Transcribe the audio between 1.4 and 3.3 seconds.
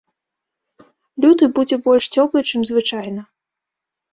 будзе больш цёплы, чым звычайна.